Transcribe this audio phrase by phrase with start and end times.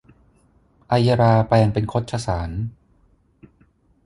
[0.87, 2.49] ไอยราแปลงเป็นคชสาร